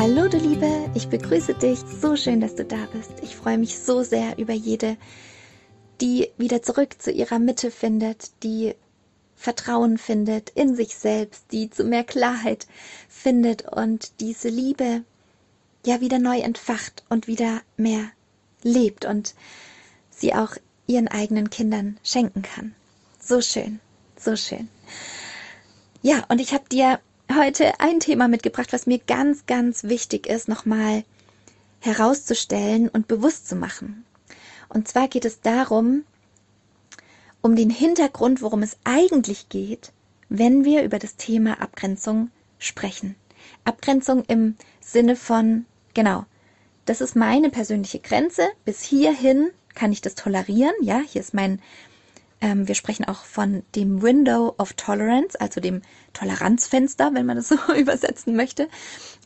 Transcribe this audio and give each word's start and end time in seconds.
Hallo 0.00 0.28
du 0.28 0.38
Liebe, 0.38 0.90
ich 0.94 1.08
begrüße 1.08 1.52
dich. 1.52 1.78
So 2.00 2.16
schön, 2.16 2.40
dass 2.40 2.54
du 2.54 2.64
da 2.64 2.86
bist. 2.90 3.12
Ich 3.20 3.36
freue 3.36 3.58
mich 3.58 3.78
so 3.78 4.02
sehr 4.02 4.38
über 4.38 4.54
jede, 4.54 4.96
die 6.00 6.30
wieder 6.38 6.62
zurück 6.62 7.02
zu 7.02 7.10
ihrer 7.10 7.38
Mitte 7.38 7.70
findet, 7.70 8.30
die 8.42 8.74
Vertrauen 9.36 9.98
findet 9.98 10.48
in 10.48 10.74
sich 10.74 10.96
selbst, 10.96 11.52
die 11.52 11.68
zu 11.68 11.84
mehr 11.84 12.02
Klarheit 12.02 12.66
findet 13.10 13.70
und 13.70 14.20
diese 14.20 14.48
Liebe 14.48 15.04
ja 15.84 16.00
wieder 16.00 16.18
neu 16.18 16.38
entfacht 16.38 17.04
und 17.10 17.26
wieder 17.26 17.60
mehr 17.76 18.06
lebt 18.62 19.04
und 19.04 19.34
sie 20.08 20.32
auch 20.32 20.56
ihren 20.86 21.08
eigenen 21.08 21.50
Kindern 21.50 21.98
schenken 22.02 22.40
kann. 22.40 22.74
So 23.20 23.42
schön, 23.42 23.80
so 24.16 24.34
schön. 24.34 24.70
Ja, 26.00 26.24
und 26.30 26.40
ich 26.40 26.54
habe 26.54 26.64
dir 26.70 27.00
heute 27.36 27.80
ein 27.80 28.00
Thema 28.00 28.28
mitgebracht, 28.28 28.72
was 28.72 28.86
mir 28.86 28.98
ganz, 28.98 29.46
ganz 29.46 29.84
wichtig 29.84 30.26
ist, 30.26 30.48
nochmal 30.48 31.04
herauszustellen 31.80 32.88
und 32.88 33.08
bewusst 33.08 33.48
zu 33.48 33.56
machen. 33.56 34.04
Und 34.68 34.88
zwar 34.88 35.08
geht 35.08 35.24
es 35.24 35.40
darum, 35.40 36.04
um 37.42 37.56
den 37.56 37.70
Hintergrund, 37.70 38.42
worum 38.42 38.62
es 38.62 38.76
eigentlich 38.84 39.48
geht, 39.48 39.92
wenn 40.28 40.64
wir 40.64 40.84
über 40.84 40.98
das 40.98 41.16
Thema 41.16 41.60
Abgrenzung 41.60 42.30
sprechen. 42.58 43.16
Abgrenzung 43.64 44.24
im 44.26 44.56
Sinne 44.80 45.16
von, 45.16 45.64
genau, 45.94 46.24
das 46.84 47.00
ist 47.00 47.16
meine 47.16 47.50
persönliche 47.50 48.00
Grenze. 48.00 48.48
Bis 48.64 48.82
hierhin 48.82 49.50
kann 49.74 49.92
ich 49.92 50.00
das 50.00 50.14
tolerieren. 50.14 50.74
Ja, 50.82 51.00
hier 51.00 51.20
ist 51.20 51.34
mein 51.34 51.60
ähm, 52.40 52.68
wir 52.68 52.74
sprechen 52.74 53.04
auch 53.04 53.24
von 53.24 53.62
dem 53.74 54.02
Window 54.02 54.54
of 54.58 54.72
Tolerance, 54.74 55.40
also 55.40 55.60
dem 55.60 55.82
Toleranzfenster, 56.12 57.12
wenn 57.14 57.26
man 57.26 57.36
das 57.36 57.48
so 57.66 57.74
übersetzen 57.74 58.36
möchte. 58.36 58.68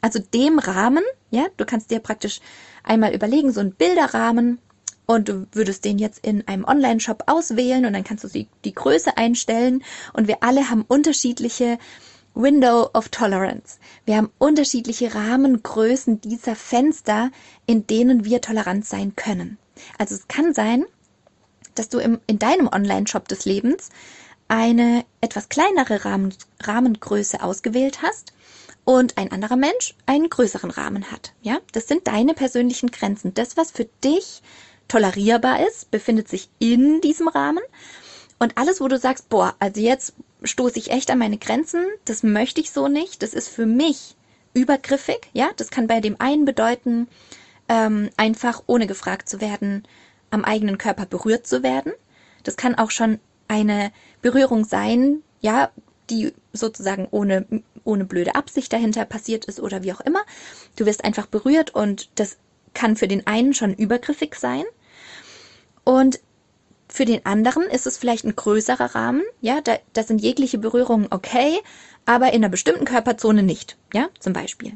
Also 0.01 0.19
dem 0.19 0.59
Rahmen, 0.59 1.05
ja, 1.31 1.47
du 1.57 1.65
kannst 1.65 1.91
dir 1.91 2.01
praktisch 2.01 2.41
einmal 2.83 3.15
überlegen, 3.15 3.53
so 3.53 3.61
ein 3.61 3.73
Bilderrahmen 3.73 4.59
und 5.07 5.29
du 5.29 5.47
würdest 5.53 5.85
den 5.85 5.99
jetzt 5.99 6.25
in 6.25 6.47
einem 6.49 6.65
Online-Shop 6.65 7.25
auswählen 7.27 7.85
und 7.87 7.93
dann 7.93 8.05
kannst 8.05 8.25
du 8.25 8.29
die, 8.29 8.49
die 8.65 8.75
Größe 8.75 9.17
einstellen 9.17 9.85
und 10.13 10.29
wir 10.29 10.43
alle 10.43 10.71
haben 10.71 10.83
unterschiedliche 10.83 11.79
Window 12.35 12.91
of 12.95 13.11
Tolerance. 13.11 13.79
Wir 14.07 14.17
haben 14.17 14.31
unterschiedliche 14.39 15.15
Rahmengrößen 15.15 16.21
dieser 16.21 16.57
Fenster, 16.57 17.31
in 17.65 17.87
denen 17.87 18.25
wir 18.25 18.41
tolerant 18.41 18.85
sein 18.85 19.15
können. 19.15 19.59
Also 19.99 20.17
es 20.17 20.27
kann 20.27 20.53
sein, 20.53 20.85
dass 21.75 21.89
du 21.89 21.99
im, 21.99 22.21
in 22.27 22.39
deinem 22.39 22.69
Online-Shop 22.69 23.29
des 23.29 23.45
Lebens 23.45 23.91
eine 24.49 25.05
etwas 25.21 25.49
kleinere 25.49 26.05
Rahmen, 26.05 26.35
Rahmengröße 26.63 27.43
ausgewählt 27.43 28.03
hast 28.03 28.33
und 28.85 29.17
ein 29.17 29.33
anderer 29.33 29.57
Mensch 29.57 29.95
einen 30.07 30.29
größeren 30.29 30.71
Rahmen 30.71 31.11
hat. 31.11 31.33
Ja, 31.43 31.59
das 31.73 31.89
sind 31.89 32.07
deine 32.07 32.35
persönlichen 32.35 32.91
Grenzen. 32.91 33.35
Das, 33.35 33.57
was 33.57 33.71
für 33.71 33.87
dich 34.03 34.43
tolerierbar 34.89 35.67
ist, 35.67 35.91
befindet 35.91 36.29
sich 36.29 36.49
in 36.59 37.01
diesem 37.01 37.29
Rahmen. 37.29 37.63
Und 38.39 38.59
alles, 38.59 38.81
wo 38.81 38.89
du 38.89 38.99
sagst, 38.99 39.29
boah, 39.29 39.55
also 39.59 39.81
jetzt 39.81 40.13
stoße 40.43 40.79
ich 40.79 40.91
echt 40.91 41.11
an 41.11 41.19
meine 41.19 41.39
Grenzen, 41.39 41.87
das 42.05 42.23
möchte 42.23 42.61
ich 42.61 42.71
so 42.71 42.89
nicht, 42.89 43.23
das 43.23 43.33
ist 43.33 43.49
für 43.49 43.65
mich 43.65 44.17
übergriffig, 44.53 45.31
ja, 45.33 45.51
das 45.57 45.71
kann 45.71 45.87
bei 45.87 46.01
dem 46.01 46.21
einen 46.21 46.45
bedeuten, 46.45 47.09
ähm, 47.69 48.11
einfach 48.17 48.63
ohne 48.67 48.87
gefragt 48.87 49.29
zu 49.29 49.41
werden, 49.41 49.85
am 50.35 50.45
eigenen 50.45 50.79
Körper 50.79 51.07
berührt 51.07 51.47
zu 51.47 51.63
werden. 51.63 51.93
Das 52.43 52.57
kann 52.57 52.75
auch 52.75 52.91
schon 52.91 53.21
eine 53.49 53.93
Berührung 54.21 54.65
sein, 54.65 55.23
ja, 55.41 55.71
die 56.11 56.33
sozusagen 56.53 57.09
ohne, 57.11 57.47
ohne 57.85 58.05
blöde 58.05 58.35
Absicht 58.35 58.73
dahinter 58.73 59.05
passiert 59.05 59.47
ist 59.47 59.61
oder 59.61 59.83
wie 59.83 59.93
auch 59.93 60.01
immer. 60.01 60.21
Du 60.77 60.87
wirst 60.87 61.05
einfach 61.05 61.27
berührt 61.27 61.75
und 61.75 62.11
das 62.17 62.37
kann 62.75 62.97
für 62.97 63.09
den 63.09 63.27
einen 63.27 63.55
schon 63.55 63.75
übergriffig 63.75 64.35
sein. 64.35 64.65
Und 65.85 66.21
für 66.89 67.05
den 67.05 67.25
anderen 67.25 67.65
ist 67.65 67.87
es 67.87 67.97
vielleicht 67.99 68.25
ein 68.25 68.37
größerer 68.37 68.95
Rahmen, 68.95 69.23
ja, 69.41 69.61
da, 69.61 69.79
da 69.93 70.03
sind 70.03 70.21
jegliche 70.21 70.59
Berührungen 70.59 71.09
okay, 71.11 71.59
aber 72.07 72.29
in 72.29 72.37
einer 72.37 72.51
bestimmten 72.51 72.85
Körperzone 72.85 73.43
nicht, 73.43 73.77
ja, 73.93 74.09
zum 74.21 74.33
Beispiel. 74.33 74.75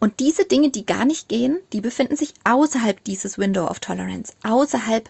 Und 0.00 0.20
diese 0.20 0.44
Dinge, 0.44 0.70
die 0.70 0.86
gar 0.86 1.04
nicht 1.04 1.28
gehen, 1.28 1.58
die 1.72 1.80
befinden 1.80 2.16
sich 2.16 2.34
außerhalb 2.44 3.02
dieses 3.04 3.38
Window 3.38 3.66
of 3.66 3.80
Tolerance, 3.80 4.34
außerhalb 4.42 5.08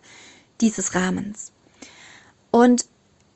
dieses 0.60 0.94
Rahmens. 0.94 1.52
Und 2.50 2.86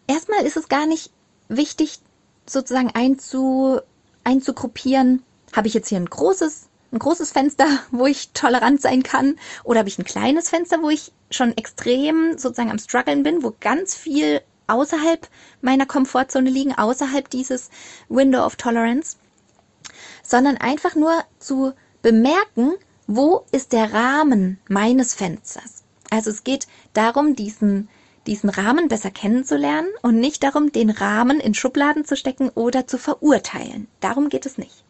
erstmal 0.07 0.45
ist 0.45 0.57
es 0.57 0.69
gar 0.69 0.87
nicht 0.87 1.11
wichtig, 1.49 1.99
sozusagen 2.47 2.91
einzu, 2.95 3.81
einzugruppieren, 4.25 5.23
habe 5.55 5.69
ich 5.69 5.75
jetzt 5.75 5.89
hier 5.89 5.99
ein 5.99 6.07
großes, 6.07 6.69
ein 6.93 6.99
großes 6.99 7.33
Fenster, 7.33 7.67
wo 7.91 8.07
ich 8.07 8.31
tolerant 8.33 8.81
sein 8.81 9.03
kann, 9.03 9.37
oder 9.65 9.81
habe 9.81 9.89
ich 9.89 9.99
ein 9.99 10.05
kleines 10.05 10.49
Fenster, 10.49 10.83
wo 10.83 10.91
ich 10.91 11.13
schon 11.31 11.57
extrem 11.57 12.39
sozusagen 12.39 12.71
am 12.71 12.79
struggeln 12.79 13.23
bin, 13.23 13.43
wo 13.43 13.55
ganz 13.61 13.95
viel 13.95 14.41
außerhalb 14.67 15.29
meiner 15.61 15.87
Komfortzone 15.87 16.49
liegen, 16.49 16.77
außerhalb 16.77 17.29
dieses 17.29 17.71
Window 18.09 18.45
of 18.45 18.57
Tolerance 18.57 19.17
sondern 20.31 20.57
einfach 20.59 20.95
nur 20.95 21.13
zu 21.41 21.73
bemerken, 22.03 22.75
wo 23.09 23.45
ist 23.51 23.73
der 23.73 23.93
Rahmen 23.93 24.61
meines 24.69 25.13
Fensters. 25.15 25.83
Also 26.09 26.31
es 26.31 26.45
geht 26.45 26.69
darum, 26.93 27.35
diesen, 27.35 27.89
diesen 28.29 28.49
Rahmen 28.49 28.87
besser 28.87 29.11
kennenzulernen 29.11 29.89
und 30.03 30.21
nicht 30.21 30.45
darum, 30.45 30.71
den 30.71 30.91
Rahmen 30.91 31.41
in 31.41 31.55
Schubladen 31.55 32.05
zu 32.05 32.17
stecken 32.17 32.49
oder 32.51 32.87
zu 32.87 32.97
verurteilen. 32.97 33.89
Darum 33.99 34.29
geht 34.29 34.47
es 34.47 34.57
nicht. 34.57 34.85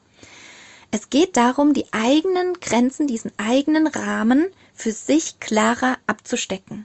Es 0.91 1.09
geht 1.09 1.39
darum, 1.39 1.73
die 1.73 1.87
eigenen 1.93 2.53
Grenzen, 2.61 3.07
diesen 3.07 3.33
eigenen 3.39 3.87
Rahmen 3.87 4.47
für 4.75 4.93
sich 4.93 5.41
klarer 5.41 5.97
abzustecken. 6.07 6.85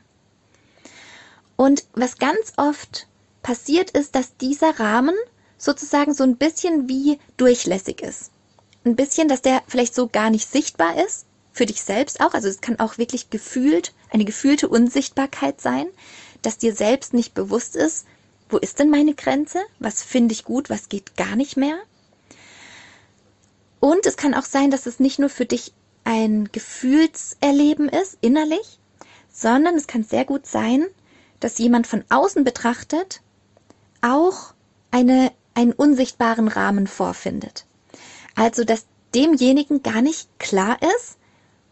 Und 1.57 1.83
was 1.93 2.19
ganz 2.19 2.53
oft 2.55 3.07
passiert 3.43 3.91
ist, 3.91 4.15
dass 4.15 4.37
dieser 4.37 4.79
Rahmen 4.79 5.15
sozusagen 5.57 6.13
so 6.13 6.23
ein 6.23 6.37
bisschen 6.37 6.87
wie 6.87 7.19
durchlässig 7.35 8.01
ist 8.01 8.31
ein 8.85 8.95
bisschen, 8.95 9.27
dass 9.27 9.41
der 9.41 9.63
vielleicht 9.67 9.95
so 9.95 10.07
gar 10.07 10.29
nicht 10.29 10.49
sichtbar 10.49 11.03
ist, 11.03 11.25
für 11.51 11.65
dich 11.65 11.81
selbst 11.81 12.21
auch. 12.21 12.33
Also 12.33 12.47
es 12.47 12.61
kann 12.61 12.79
auch 12.79 12.97
wirklich 12.97 13.29
gefühlt, 13.29 13.93
eine 14.09 14.25
gefühlte 14.25 14.67
Unsichtbarkeit 14.69 15.61
sein, 15.61 15.87
dass 16.41 16.57
dir 16.57 16.75
selbst 16.75 17.13
nicht 17.13 17.33
bewusst 17.33 17.75
ist, 17.75 18.05
wo 18.49 18.57
ist 18.57 18.77
denn 18.77 18.91
meine 18.91 19.15
Grenze? 19.15 19.59
Was 19.79 20.03
finde 20.03 20.33
ich 20.33 20.43
gut? 20.43 20.69
Was 20.69 20.89
geht 20.89 21.17
gar 21.17 21.35
nicht 21.35 21.57
mehr? 21.57 21.77
Und 23.79 24.05
es 24.05 24.17
kann 24.17 24.35
auch 24.35 24.45
sein, 24.45 24.69
dass 24.69 24.85
es 24.85 24.99
nicht 24.99 25.17
nur 25.17 25.29
für 25.29 25.45
dich 25.45 25.73
ein 26.03 26.49
Gefühlserleben 26.51 27.89
ist, 27.89 28.17
innerlich, 28.21 28.79
sondern 29.31 29.75
es 29.75 29.87
kann 29.87 30.03
sehr 30.03 30.25
gut 30.25 30.45
sein, 30.45 30.85
dass 31.39 31.57
jemand 31.57 31.87
von 31.87 32.03
außen 32.09 32.43
betrachtet 32.43 33.21
auch 34.01 34.53
eine, 34.91 35.31
einen 35.55 35.73
unsichtbaren 35.73 36.47
Rahmen 36.47 36.85
vorfindet. 36.87 37.65
Also, 38.35 38.63
dass 38.63 38.85
demjenigen 39.13 39.81
gar 39.81 40.01
nicht 40.01 40.27
klar 40.39 40.77
ist, 40.97 41.17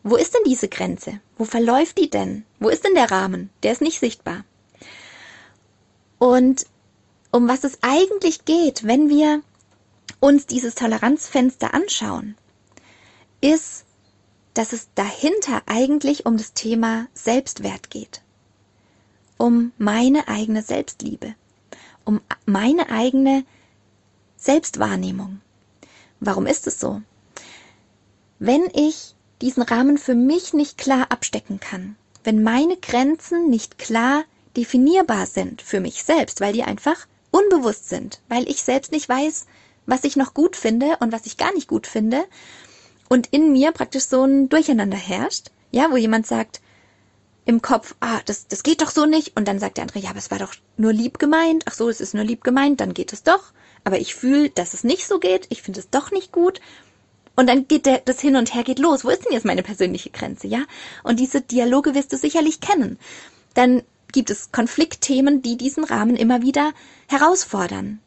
wo 0.01 0.15
ist 0.15 0.33
denn 0.33 0.43
diese 0.45 0.67
Grenze? 0.67 1.21
Wo 1.37 1.45
verläuft 1.45 1.97
die 1.97 2.09
denn? 2.09 2.45
Wo 2.59 2.69
ist 2.69 2.83
denn 2.83 2.95
der 2.95 3.11
Rahmen? 3.11 3.49
Der 3.63 3.71
ist 3.71 3.81
nicht 3.81 3.99
sichtbar. 3.99 4.43
Und 6.19 6.65
um 7.31 7.47
was 7.47 7.63
es 7.63 7.79
eigentlich 7.81 8.45
geht, 8.45 8.85
wenn 8.85 9.09
wir 9.09 9.41
uns 10.19 10.45
dieses 10.45 10.75
Toleranzfenster 10.75 11.73
anschauen, 11.73 12.37
ist, 13.41 13.85
dass 14.53 14.71
es 14.71 14.87
dahinter 14.95 15.63
eigentlich 15.65 16.25
um 16.25 16.37
das 16.37 16.53
Thema 16.53 17.07
Selbstwert 17.13 17.89
geht. 17.89 18.21
Um 19.37 19.73
meine 19.77 20.27
eigene 20.27 20.61
Selbstliebe. 20.61 21.35
Um 22.05 22.21
meine 22.45 22.89
eigene 22.89 23.45
Selbstwahrnehmung. 24.37 25.41
Warum 26.25 26.45
ist 26.47 26.67
es 26.67 26.79
so? 26.79 27.01
Wenn 28.39 28.69
ich 28.73 29.15
diesen 29.41 29.63
Rahmen 29.63 29.97
für 29.97 30.15
mich 30.15 30.53
nicht 30.53 30.77
klar 30.77 31.07
abstecken 31.11 31.59
kann, 31.59 31.97
wenn 32.23 32.43
meine 32.43 32.77
Grenzen 32.77 33.49
nicht 33.49 33.77
klar 33.77 34.23
definierbar 34.55 35.25
sind 35.25 35.61
für 35.61 35.81
mich 35.81 36.03
selbst, 36.03 36.39
weil 36.39 36.53
die 36.53 36.63
einfach 36.63 37.07
unbewusst 37.31 37.89
sind, 37.89 38.21
weil 38.29 38.47
ich 38.49 38.63
selbst 38.63 38.91
nicht 38.93 39.09
weiß, 39.09 39.47
was 39.85 40.05
ich 40.05 40.15
noch 40.15 40.33
gut 40.33 40.55
finde 40.55 40.97
und 41.01 41.11
was 41.11 41.25
ich 41.25 41.35
gar 41.35 41.53
nicht 41.53 41.67
gut 41.67 41.87
finde. 41.87 42.23
Und 43.09 43.27
in 43.31 43.51
mir 43.51 43.73
praktisch 43.73 44.05
so 44.05 44.23
ein 44.23 44.47
Durcheinander 44.47 44.97
herrscht, 44.97 45.51
ja, 45.71 45.91
wo 45.91 45.97
jemand 45.97 46.25
sagt, 46.25 46.61
im 47.45 47.61
Kopf, 47.61 47.95
ah, 47.99 48.21
das, 48.25 48.47
das 48.47 48.63
geht 48.63 48.81
doch 48.81 48.91
so 48.91 49.05
nicht. 49.05 49.35
Und 49.35 49.47
dann 49.47 49.59
sagt 49.59 49.75
der 49.75 49.83
andere, 49.83 49.99
ja, 49.99 50.11
aber 50.11 50.19
es 50.19 50.31
war 50.31 50.39
doch 50.39 50.53
nur 50.77 50.93
lieb 50.93 51.19
gemeint. 51.19 51.65
Ach 51.67 51.73
so, 51.73 51.89
es 51.89 51.99
ist 51.99 52.13
nur 52.13 52.23
lieb 52.23 52.45
gemeint, 52.45 52.79
dann 52.79 52.93
geht 52.93 53.11
es 53.11 53.23
doch. 53.23 53.51
Aber 53.83 53.99
ich 53.99 54.15
fühle, 54.15 54.49
dass 54.49 54.73
es 54.73 54.83
nicht 54.83 55.05
so 55.07 55.19
geht. 55.19 55.47
Ich 55.49 55.61
finde 55.61 55.79
es 55.79 55.89
doch 55.89 56.11
nicht 56.11 56.31
gut. 56.31 56.61
Und 57.35 57.47
dann 57.49 57.67
geht 57.67 57.85
der, 57.85 57.99
das 57.99 58.21
hin 58.21 58.35
und 58.35 58.53
her 58.53 58.63
geht 58.63 58.79
los. 58.79 59.03
Wo 59.03 59.09
ist 59.09 59.25
denn 59.25 59.33
jetzt 59.33 59.45
meine 59.45 59.63
persönliche 59.63 60.11
Grenze, 60.11 60.47
ja? 60.47 60.63
Und 61.03 61.19
diese 61.19 61.41
Dialoge 61.41 61.95
wirst 61.95 62.13
du 62.13 62.17
sicherlich 62.17 62.61
kennen. 62.61 62.99
Dann 63.55 63.83
gibt 64.11 64.29
es 64.29 64.51
Konfliktthemen, 64.51 65.41
die 65.41 65.57
diesen 65.57 65.83
Rahmen 65.83 66.15
immer 66.15 66.41
wieder 66.41 66.73
herausfordern. 67.07 67.99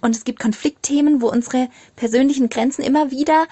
Und 0.00 0.14
es 0.14 0.24
gibt 0.24 0.38
Konfliktthemen, 0.38 1.20
wo 1.20 1.28
unsere 1.28 1.68
persönlichen 1.96 2.48
Grenzen 2.48 2.82
immer 2.82 3.10
wieder 3.10 3.46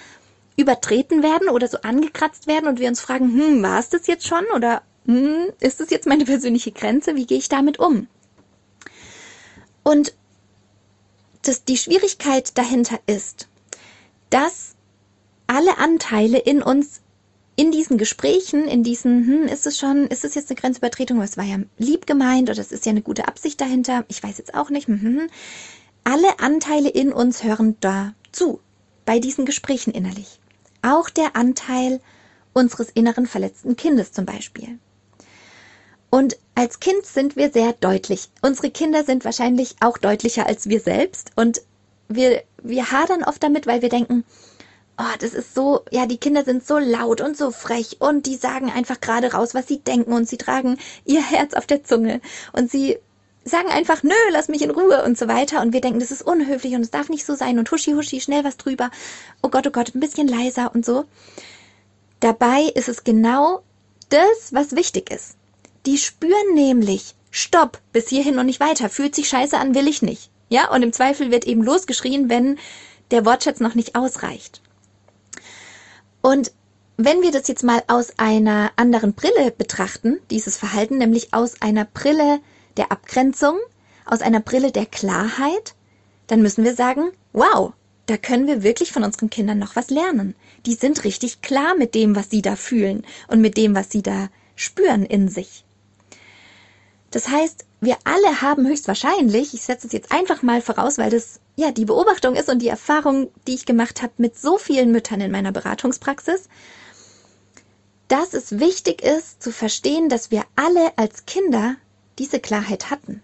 übertreten 0.56 1.22
werden 1.22 1.48
oder 1.48 1.68
so 1.68 1.78
angekratzt 1.82 2.46
werden 2.46 2.66
und 2.66 2.78
wir 2.78 2.88
uns 2.88 3.00
fragen, 3.00 3.32
hm, 3.32 3.62
war 3.62 3.78
es 3.78 3.90
das 3.90 4.06
jetzt 4.06 4.26
schon 4.26 4.44
oder 4.54 4.82
hm, 5.04 5.52
ist 5.60 5.80
das 5.80 5.90
jetzt 5.90 6.06
meine 6.06 6.24
persönliche 6.24 6.72
Grenze? 6.72 7.14
Wie 7.14 7.26
gehe 7.26 7.38
ich 7.38 7.48
damit 7.48 7.78
um? 7.78 8.06
Und 9.82 10.14
das, 11.48 11.64
die 11.64 11.76
Schwierigkeit 11.76 12.56
dahinter 12.58 12.98
ist, 13.06 13.48
dass 14.30 14.74
alle 15.46 15.78
Anteile 15.78 16.38
in 16.38 16.62
uns 16.62 17.00
in 17.56 17.72
diesen 17.72 17.96
Gesprächen, 17.96 18.68
in 18.68 18.82
diesen, 18.82 19.26
hm, 19.26 19.42
ist 19.44 19.66
es 19.66 19.78
schon, 19.78 20.06
ist 20.08 20.24
es 20.24 20.34
jetzt 20.34 20.50
eine 20.50 20.60
Grenzübertretung, 20.60 21.22
es 21.22 21.38
war 21.38 21.44
ja 21.44 21.58
lieb 21.78 22.06
gemeint 22.06 22.50
oder 22.50 22.60
es 22.60 22.70
ist 22.70 22.84
ja 22.84 22.90
eine 22.90 23.00
gute 23.00 23.26
Absicht 23.26 23.60
dahinter, 23.60 24.04
ich 24.08 24.22
weiß 24.22 24.36
jetzt 24.36 24.54
auch 24.54 24.68
nicht, 24.68 24.88
hm, 24.88 25.00
hm, 25.00 25.18
hm. 25.20 25.26
alle 26.04 26.38
Anteile 26.38 26.90
in 26.90 27.12
uns 27.12 27.42
hören 27.42 27.76
da 27.80 28.14
zu, 28.30 28.60
bei 29.06 29.18
diesen 29.20 29.46
Gesprächen 29.46 29.92
innerlich. 29.92 30.38
Auch 30.82 31.08
der 31.08 31.34
Anteil 31.34 32.00
unseres 32.52 32.90
inneren 32.90 33.26
verletzten 33.26 33.76
Kindes 33.76 34.12
zum 34.12 34.26
Beispiel. 34.26 34.78
Und 36.16 36.38
als 36.54 36.80
Kind 36.80 37.04
sind 37.04 37.36
wir 37.36 37.50
sehr 37.50 37.74
deutlich. 37.74 38.30
Unsere 38.40 38.70
Kinder 38.70 39.04
sind 39.04 39.26
wahrscheinlich 39.26 39.76
auch 39.80 39.98
deutlicher 39.98 40.46
als 40.46 40.66
wir 40.66 40.80
selbst 40.80 41.32
und 41.36 41.60
wir, 42.08 42.42
wir 42.62 42.90
hadern 42.90 43.22
oft 43.22 43.42
damit, 43.42 43.66
weil 43.66 43.82
wir 43.82 43.90
denken, 43.90 44.24
oh, 44.96 45.14
das 45.20 45.34
ist 45.34 45.54
so, 45.54 45.82
ja, 45.90 46.06
die 46.06 46.16
Kinder 46.16 46.42
sind 46.42 46.66
so 46.66 46.78
laut 46.78 47.20
und 47.20 47.36
so 47.36 47.50
frech 47.50 47.98
und 48.00 48.24
die 48.24 48.36
sagen 48.36 48.70
einfach 48.70 48.98
gerade 48.98 49.34
raus, 49.34 49.52
was 49.52 49.68
sie 49.68 49.80
denken 49.80 50.14
und 50.14 50.26
sie 50.26 50.38
tragen 50.38 50.78
ihr 51.04 51.20
Herz 51.20 51.52
auf 51.52 51.66
der 51.66 51.84
Zunge 51.84 52.22
und 52.54 52.70
sie 52.70 52.96
sagen 53.44 53.68
einfach, 53.68 54.02
nö, 54.02 54.14
lass 54.30 54.48
mich 54.48 54.62
in 54.62 54.70
Ruhe 54.70 55.04
und 55.04 55.18
so 55.18 55.28
weiter 55.28 55.60
und 55.60 55.74
wir 55.74 55.82
denken, 55.82 56.00
das 56.00 56.12
ist 56.12 56.22
unhöflich 56.22 56.74
und 56.76 56.80
es 56.80 56.90
darf 56.90 57.10
nicht 57.10 57.26
so 57.26 57.34
sein 57.34 57.58
und 57.58 57.70
huschi 57.70 57.92
huschi, 57.92 58.22
schnell 58.22 58.42
was 58.42 58.56
drüber. 58.56 58.90
Oh 59.42 59.50
Gott, 59.50 59.66
oh 59.66 59.70
Gott, 59.70 59.94
ein 59.94 60.00
bisschen 60.00 60.28
leiser 60.28 60.74
und 60.74 60.86
so. 60.86 61.04
Dabei 62.20 62.62
ist 62.74 62.88
es 62.88 63.04
genau 63.04 63.60
das, 64.08 64.54
was 64.54 64.74
wichtig 64.74 65.10
ist. 65.10 65.36
Die 65.86 65.98
spüren 65.98 66.54
nämlich, 66.54 67.14
stopp, 67.30 67.80
bis 67.92 68.08
hierhin 68.08 68.40
und 68.40 68.46
nicht 68.46 68.58
weiter, 68.58 68.90
fühlt 68.90 69.14
sich 69.14 69.28
scheiße 69.28 69.56
an, 69.56 69.76
will 69.76 69.86
ich 69.86 70.02
nicht. 70.02 70.30
Ja, 70.48 70.70
und 70.72 70.82
im 70.82 70.92
Zweifel 70.92 71.30
wird 71.30 71.46
eben 71.46 71.62
losgeschrien, 71.62 72.28
wenn 72.28 72.58
der 73.12 73.24
Wortschatz 73.24 73.60
noch 73.60 73.76
nicht 73.76 73.94
ausreicht. 73.94 74.60
Und 76.22 76.50
wenn 76.96 77.22
wir 77.22 77.30
das 77.30 77.46
jetzt 77.46 77.62
mal 77.62 77.84
aus 77.86 78.18
einer 78.18 78.72
anderen 78.74 79.12
Brille 79.12 79.52
betrachten, 79.52 80.18
dieses 80.30 80.56
Verhalten, 80.56 80.98
nämlich 80.98 81.32
aus 81.34 81.62
einer 81.62 81.84
Brille 81.84 82.40
der 82.76 82.90
Abgrenzung, 82.90 83.56
aus 84.06 84.22
einer 84.22 84.40
Brille 84.40 84.72
der 84.72 84.86
Klarheit, 84.86 85.74
dann 86.26 86.42
müssen 86.42 86.64
wir 86.64 86.74
sagen, 86.74 87.12
wow, 87.32 87.74
da 88.06 88.16
können 88.16 88.48
wir 88.48 88.64
wirklich 88.64 88.90
von 88.90 89.04
unseren 89.04 89.30
Kindern 89.30 89.60
noch 89.60 89.76
was 89.76 89.90
lernen. 89.90 90.34
Die 90.64 90.74
sind 90.74 91.04
richtig 91.04 91.42
klar 91.42 91.76
mit 91.76 91.94
dem, 91.94 92.16
was 92.16 92.30
sie 92.30 92.42
da 92.42 92.56
fühlen 92.56 93.04
und 93.28 93.40
mit 93.40 93.56
dem, 93.56 93.76
was 93.76 93.90
sie 93.90 94.02
da 94.02 94.30
spüren 94.56 95.04
in 95.04 95.28
sich. 95.28 95.65
Das 97.10 97.28
heißt, 97.28 97.64
wir 97.80 97.96
alle 98.04 98.42
haben 98.42 98.66
höchstwahrscheinlich, 98.66 99.54
ich 99.54 99.62
setze 99.62 99.86
es 99.86 99.92
jetzt 99.92 100.12
einfach 100.12 100.42
mal 100.42 100.60
voraus, 100.60 100.98
weil 100.98 101.10
das 101.10 101.40
ja 101.54 101.70
die 101.70 101.84
Beobachtung 101.84 102.34
ist 102.34 102.48
und 102.48 102.60
die 102.60 102.68
Erfahrung, 102.68 103.30
die 103.46 103.54
ich 103.54 103.66
gemacht 103.66 104.02
habe 104.02 104.12
mit 104.18 104.38
so 104.38 104.58
vielen 104.58 104.90
Müttern 104.92 105.20
in 105.20 105.30
meiner 105.30 105.52
Beratungspraxis, 105.52 106.48
dass 108.08 108.34
es 108.34 108.58
wichtig 108.58 109.02
ist 109.02 109.42
zu 109.42 109.52
verstehen, 109.52 110.08
dass 110.08 110.30
wir 110.30 110.44
alle 110.56 110.96
als 110.96 111.26
Kinder 111.26 111.76
diese 112.18 112.40
Klarheit 112.40 112.90
hatten. 112.90 113.20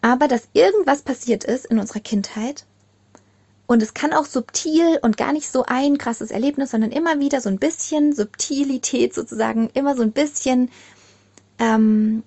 Aber 0.00 0.28
dass 0.28 0.48
irgendwas 0.52 1.02
passiert 1.02 1.44
ist 1.44 1.66
in 1.66 1.78
unserer 1.78 2.00
Kindheit 2.00 2.64
und 3.66 3.82
es 3.82 3.94
kann 3.94 4.12
auch 4.12 4.26
subtil 4.26 4.98
und 5.02 5.16
gar 5.16 5.32
nicht 5.32 5.50
so 5.50 5.64
ein 5.66 5.96
krasses 5.96 6.30
Erlebnis, 6.30 6.72
sondern 6.72 6.90
immer 6.90 7.20
wieder 7.20 7.40
so 7.40 7.48
ein 7.48 7.58
bisschen 7.58 8.12
Subtilität 8.12 9.14
sozusagen, 9.14 9.70
immer 9.74 9.96
so 9.96 10.02
ein 10.02 10.12
bisschen 10.12 10.70
ähm, 11.58 12.22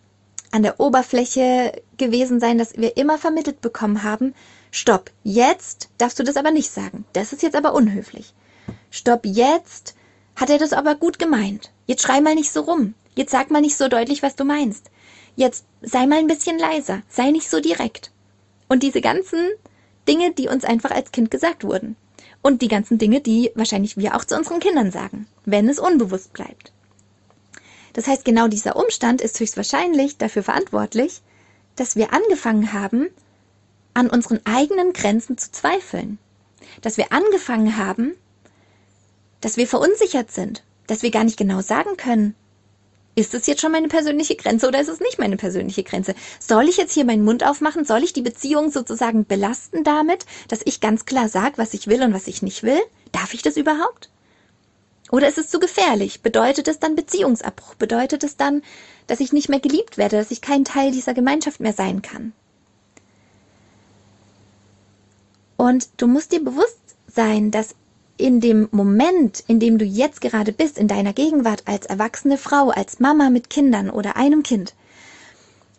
an 0.55 0.63
der 0.63 0.79
Oberfläche 0.79 1.81
gewesen 1.97 2.39
sein, 2.39 2.57
dass 2.57 2.77
wir 2.77 2.95
immer 2.95 3.17
vermittelt 3.17 3.59
bekommen 3.59 4.03
haben, 4.03 4.33
stopp, 4.71 5.11
jetzt 5.21 5.89
darfst 5.97 6.17
du 6.17 6.23
das 6.23 6.37
aber 6.37 6.51
nicht 6.51 6.71
sagen. 6.71 7.03
Das 7.11 7.33
ist 7.33 7.43
jetzt 7.43 7.57
aber 7.57 7.73
unhöflich. 7.73 8.33
Stopp, 8.89 9.25
jetzt 9.25 9.95
hat 10.37 10.49
er 10.49 10.57
das 10.57 10.71
aber 10.71 10.95
gut 10.95 11.19
gemeint. 11.19 11.71
Jetzt 11.87 12.03
schrei 12.03 12.21
mal 12.21 12.35
nicht 12.35 12.53
so 12.53 12.61
rum. 12.61 12.93
Jetzt 13.15 13.31
sag 13.31 13.51
mal 13.51 13.59
nicht 13.59 13.75
so 13.75 13.89
deutlich, 13.89 14.23
was 14.23 14.37
du 14.37 14.45
meinst. 14.45 14.91
Jetzt 15.35 15.65
sei 15.81 16.07
mal 16.07 16.19
ein 16.19 16.27
bisschen 16.27 16.57
leiser. 16.57 17.01
Sei 17.09 17.31
nicht 17.31 17.49
so 17.49 17.59
direkt. 17.59 18.11
Und 18.69 18.81
diese 18.81 19.01
ganzen 19.01 19.49
Dinge, 20.07 20.31
die 20.31 20.47
uns 20.47 20.63
einfach 20.63 20.91
als 20.91 21.11
Kind 21.11 21.31
gesagt 21.31 21.65
wurden. 21.65 21.97
Und 22.41 22.61
die 22.61 22.69
ganzen 22.69 22.97
Dinge, 22.97 23.19
die 23.19 23.51
wahrscheinlich 23.55 23.97
wir 23.97 24.15
auch 24.15 24.23
zu 24.23 24.37
unseren 24.37 24.61
Kindern 24.61 24.89
sagen, 24.89 25.27
wenn 25.43 25.67
es 25.67 25.79
unbewusst 25.79 26.31
bleibt. 26.31 26.71
Das 27.95 28.07
heißt, 28.07 28.25
genau 28.25 28.50
dieser 28.50 28.75
Umstand 28.75 29.21
ist 29.21 29.39
höchstwahrscheinlich 29.39 30.18
dafür 30.18 30.44
verantwortlich, 30.44 31.21
dass 31.77 31.95
wir 31.95 32.12
angefangen 32.12 32.74
haben, 32.74 33.07
an 33.94 34.09
unseren 34.09 34.42
eigenen 34.44 34.92
Grenzen 34.92 35.38
zu 35.38 35.50
zweifeln. 35.53 36.19
Dass 36.81 36.97
wir 36.97 37.13
angefangen 37.13 37.77
haben, 37.77 38.15
dass 39.39 39.56
wir 39.56 39.65
verunsichert 39.65 40.30
sind, 40.30 40.62
dass 40.88 41.03
wir 41.03 41.12
gar 41.12 41.24
nicht 41.24 41.38
genau 41.38 41.62
sagen 41.62 41.95
können, 41.95 42.36
ist 43.15 43.33
es 43.33 43.47
jetzt 43.47 43.62
schon 43.62 43.71
meine 43.71 43.88
persönliche 43.88 44.36
Grenze 44.36 44.68
oder 44.68 44.81
ist 44.81 44.89
es 44.89 45.00
nicht 45.00 45.18
meine 45.18 45.38
persönliche 45.38 45.83
Grenze? 45.83 46.15
Soll 46.38 46.67
ich 46.67 46.75
jetzt 46.75 46.91
hier 46.91 47.05
meinen 47.05 47.24
Mund 47.24 47.46
aufmachen? 47.46 47.86
Soll 47.86 48.03
ich 48.03 48.12
die 48.12 48.22
Beziehung 48.22 48.72
sozusagen 48.72 49.24
belasten 49.24 49.86
damit, 49.86 50.25
dass 50.50 50.60
ich 50.65 50.81
ganz 50.81 51.05
klar 51.05 51.29
sage, 51.29 51.58
was 51.58 51.74
ich 51.74 51.88
will 51.88 52.03
und 52.03 52.13
was 52.13 52.27
ich 52.27 52.41
nicht 52.41 52.63
will? 52.63 52.81
Darf 53.13 53.34
ich 53.34 53.41
das 53.41 53.55
überhaupt? 53.55 54.10
Oder 55.15 55.29
ist 55.29 55.38
es 55.38 55.48
zu 55.48 55.60
gefährlich? 55.60 56.24
Bedeutet 56.24 56.67
es 56.67 56.79
dann 56.79 56.98
Beziehungsabbruch? 56.98 57.75
Bedeutet 57.75 58.25
es 58.25 58.36
dann, 58.36 58.62
dass 59.07 59.22
ich 59.22 59.31
nicht 59.31 59.48
mehr 59.48 59.62
geliebt 59.62 59.98
werde, 59.98 60.17
dass 60.17 60.29
ich 60.29 60.41
kein 60.41 60.65
Teil 60.65 60.91
dieser 60.91 61.13
Gemeinschaft 61.13 61.62
mehr 61.62 61.72
sein 61.72 62.01
kann? 62.01 62.34
Und 65.55 65.88
du 65.95 66.07
musst 66.07 66.34
dir 66.34 66.43
bewusst 66.43 66.98
sein, 67.07 67.50
dass 67.50 67.75
in 68.17 68.41
dem 68.41 68.67
Moment, 68.72 69.41
in 69.48 69.62
dem 69.62 69.77
du 69.77 69.86
jetzt 69.86 70.19
gerade 70.19 70.51
bist, 70.51 70.77
in 70.77 70.89
deiner 70.89 71.13
Gegenwart 71.13 71.63
als 71.63 71.86
erwachsene 71.86 72.38
Frau, 72.38 72.72
als 72.72 73.00
Mama 73.00 73.29
mit 73.29 73.50
Kindern 73.50 73.89
oder 73.89 74.17
einem 74.17 74.43
Kind, 74.43 74.74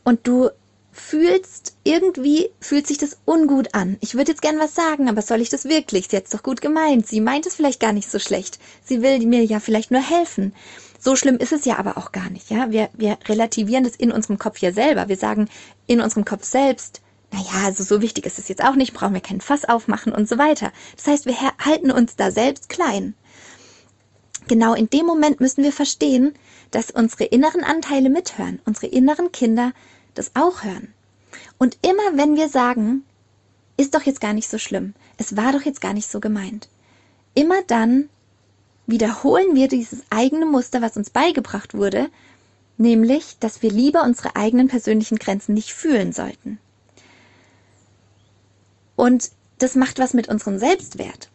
und 0.03 0.27
du 0.27 0.49
fühlst, 0.97 1.77
irgendwie 1.85 2.51
fühlt 2.61 2.87
sich 2.87 2.99
das 2.99 3.19
ungut 3.27 3.75
an. 3.75 3.97
Ich 4.01 4.15
würde 4.15 4.33
jetzt 4.33 4.43
gern 4.43 4.59
was 4.59 4.75
sagen, 4.75 5.09
aber 5.09 5.23
soll 5.23 5.41
ich 5.41 5.51
das 5.51 5.67
wirklich? 5.67 6.09
Sie 6.09 6.17
hat 6.17 6.25
es 6.25 6.31
doch 6.31 6.43
gut 6.43 6.61
gemeint. 6.61 7.07
Sie 7.07 7.21
meint 7.21 7.47
es 7.47 7.55
vielleicht 7.55 7.81
gar 7.81 7.93
nicht 7.93 8.11
so 8.11 8.19
schlecht. 8.19 8.59
Sie 8.85 9.03
will 9.03 9.25
mir 9.27 9.45
ja 9.45 9.61
vielleicht 9.61 9.91
nur 9.91 10.01
helfen. 10.01 10.55
So 10.99 11.15
schlimm 11.15 11.37
ist 11.37 11.53
es 11.53 11.65
ja 11.67 11.79
aber 11.79 11.99
auch 11.99 12.13
gar 12.13 12.31
nicht, 12.31 12.51
ja? 12.51 12.71
Wir, 12.71 12.89
wir 12.95 13.19
relativieren 13.27 13.85
das 13.85 13.95
in 13.95 14.11
unserem 14.11 14.39
Kopf 14.39 14.59
ja 14.59 14.73
selber. 14.73 15.09
Wir 15.09 15.17
sagen 15.17 15.49
in 15.87 16.01
unserem 16.01 16.25
Kopf 16.25 16.45
selbst, 16.45 17.03
naja, 17.31 17.67
also 17.67 17.85
so 17.85 18.01
wichtig 18.01 18.25
ist 18.25 18.39
es 18.39 18.49
jetzt 18.49 18.65
auch 18.65 18.75
nicht, 18.75 18.95
brauchen 18.95 19.15
wir 19.15 19.21
keinen 19.21 19.41
Fass 19.41 19.65
aufmachen 19.65 20.13
und 20.13 20.29
so 20.29 20.39
weiter. 20.39 20.73
Das 20.97 21.07
heißt, 21.07 21.27
wir 21.27 21.37
halten 21.65 21.91
uns 21.91 22.17
da 22.17 22.31
selbst 22.31 22.69
klein. 22.69 23.15
Genau 24.49 24.75
in 24.75 24.89
dem 24.89 25.07
Moment 25.07 25.41
müssen 25.41 25.63
wir 25.63 25.73
verstehen, 25.73 26.35
dass 26.71 26.91
unsere 26.91 27.25
inneren 27.25 27.65
Anteile 27.65 28.09
mithören, 28.09 28.61
unsere 28.65 28.87
inneren 28.87 29.31
Kinder 29.33 29.73
das 30.19 30.33
auch 30.35 30.65
hören. 30.65 30.93
Und 31.59 31.79
immer 31.83 32.17
wenn 32.17 32.37
wir 32.37 32.49
sagen, 32.49 33.05
ist 33.77 33.95
doch 33.95 34.03
jetzt 34.03 34.21
gar 34.21 34.33
nicht 34.33 34.49
so 34.49 34.59
schlimm, 34.59 34.95
es 35.19 35.37
war 35.37 35.53
doch 35.53 35.63
jetzt 35.63 35.81
gar 35.81 35.93
nicht 35.93 36.11
so 36.11 36.21
gemeint, 36.21 36.69
immer 37.35 37.63
dann 37.67 38.09
wiederholen 38.87 39.55
wir 39.55 39.69
dieses 39.69 40.03
eigene 40.11 40.47
Muster, 40.47 40.81
was 40.81 40.97
uns 40.97 41.11
beigebracht 41.11 41.75
wurde, 41.75 42.09
nämlich, 42.79 43.39
dass 43.39 43.63
wir 43.63 43.71
lieber 43.71 44.03
unsere 44.05 44.37
eigenen 44.37 44.69
persönlichen 44.69 45.19
Grenzen 45.19 45.55
nicht 45.55 45.73
fühlen 45.73 46.13
sollten. 46.13 46.59
Und 48.95 49.31
das 49.59 49.75
macht 49.75 49.99
was 49.99 50.15
mit 50.15 50.29
unserem 50.29 50.59
Selbstwert. 50.59 51.31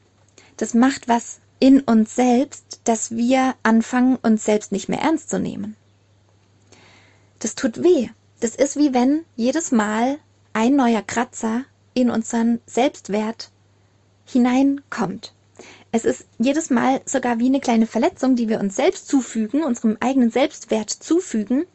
Das 0.58 0.74
macht 0.74 1.08
was 1.08 1.40
in 1.60 1.82
uns 1.82 2.16
selbst, 2.16 2.82
dass 2.86 3.12
wir 3.12 3.56
anfangen, 3.64 4.18
uns 4.18 4.46
selbst 4.46 4.72
nicht 4.72 4.90
mehr 4.90 5.00
ernst 5.00 5.30
zu 5.30 5.40
nehmen. 5.40 5.76
Das 7.40 7.56
tut 7.56 7.84
weh. 7.84 8.10
Das 8.42 8.56
ist 8.56 8.76
wie 8.76 8.92
wenn 8.92 9.24
jedes 9.36 9.72
Mal, 9.72 10.18
ein 10.52 10.76
neuer 10.76 11.04
Kratzer 11.04 11.64
in 11.94 12.10
unseren 12.10 12.60
Selbstwert 12.66 13.52
hineinkommt. 14.26 15.34
Es 15.92 16.06
ist 16.06 16.26
jedes 16.40 16.72
Mal 16.72 17.02
sogar 17.06 17.38
wie 17.38 17.46
eine 17.46 17.60
kleine 17.60 17.86
Verletzung, 17.86 18.36
die 18.36 18.50
wir 18.50 18.60
uns 18.60 18.76
selbst 18.76 19.08
zufügen, 19.08 19.64
unserem 19.64 19.96
eigenen 20.00 20.32
Selbstwert 20.32 20.90
zufügen, 20.90 21.66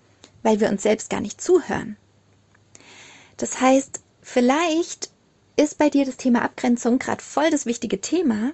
weil 0.43 0.59
wir 0.59 0.69
uns 0.69 0.83
selbst 0.83 1.09
gar 1.09 1.21
nicht 1.21 1.41
zuhören. 1.41 1.97
Das 3.37 3.61
heißt, 3.61 4.01
vielleicht 4.21 5.11
ist 5.55 5.79
bei 5.79 5.89
dir 5.89 6.05
das 6.05 6.17
Thema 6.17 6.43
Abgrenzung 6.43 6.99
gerade 6.99 7.23
voll 7.23 7.49
das 7.51 7.67
wichtige 7.67 8.01
Thema. 8.01 8.51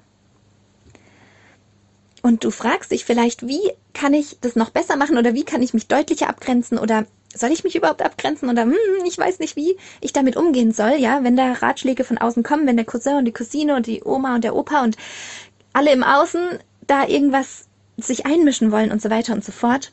Und 2.20 2.44
du 2.44 2.50
fragst 2.50 2.90
dich 2.90 3.06
vielleicht, 3.06 3.48
wie 3.48 3.72
kann 3.94 4.12
ich 4.12 4.36
das 4.42 4.54
noch 4.54 4.68
besser 4.68 4.96
machen 4.96 5.16
oder 5.16 5.32
wie 5.32 5.44
kann 5.44 5.62
ich 5.62 5.72
mich 5.72 5.88
deutlicher 5.88 6.28
abgrenzen 6.28 6.78
oder 6.78 7.06
soll 7.34 7.50
ich 7.50 7.64
mich 7.64 7.76
überhaupt 7.76 8.02
abgrenzen 8.02 8.48
oder 8.48 8.62
hm, 8.62 8.74
ich 9.06 9.18
weiß 9.18 9.38
nicht, 9.38 9.56
wie 9.56 9.76
ich 10.00 10.12
damit 10.12 10.36
umgehen 10.36 10.72
soll, 10.72 10.94
ja, 10.98 11.24
wenn 11.24 11.36
da 11.36 11.52
Ratschläge 11.52 12.04
von 12.04 12.18
außen 12.18 12.42
kommen, 12.42 12.66
wenn 12.66 12.76
der 12.76 12.86
Cousin 12.86 13.16
und 13.16 13.24
die 13.24 13.32
Cousine 13.32 13.76
und 13.76 13.86
die 13.86 14.02
Oma 14.04 14.34
und 14.34 14.44
der 14.44 14.54
Opa 14.54 14.82
und 14.82 14.96
alle 15.72 15.92
im 15.92 16.02
Außen 16.02 16.58
da 16.86 17.06
irgendwas 17.06 17.66
sich 17.96 18.26
einmischen 18.26 18.72
wollen 18.72 18.90
und 18.90 19.00
so 19.00 19.10
weiter 19.10 19.32
und 19.32 19.44
so 19.44 19.52
fort. 19.52 19.92